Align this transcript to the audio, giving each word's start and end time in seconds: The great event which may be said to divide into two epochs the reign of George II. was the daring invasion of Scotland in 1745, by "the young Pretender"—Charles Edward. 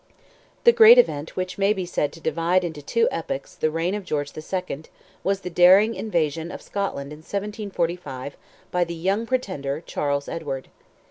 The 0.63 0.71
great 0.71 0.97
event 0.97 1.35
which 1.35 1.59
may 1.59 1.73
be 1.73 1.85
said 1.85 2.11
to 2.13 2.19
divide 2.19 2.63
into 2.63 2.81
two 2.81 3.07
epochs 3.11 3.53
the 3.53 3.69
reign 3.69 3.93
of 3.93 4.03
George 4.03 4.31
II. 4.35 4.83
was 5.23 5.41
the 5.41 5.49
daring 5.51 5.93
invasion 5.93 6.49
of 6.51 6.59
Scotland 6.63 7.13
in 7.13 7.19
1745, 7.19 8.35
by 8.71 8.83
"the 8.83 8.95
young 8.95 9.27
Pretender"—Charles 9.27 10.27
Edward. 10.27 10.69